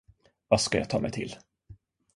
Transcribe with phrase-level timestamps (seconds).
[0.47, 1.35] Vad ska jag ta mig till?